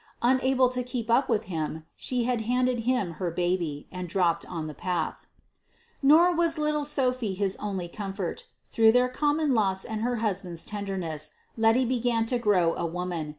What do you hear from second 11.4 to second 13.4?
Letty began to grow a woman.